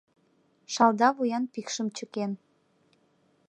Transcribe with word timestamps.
Шалда 0.73 1.09
вуян 1.15 1.43
пикшым 1.53 1.87
чыкен 1.97 2.31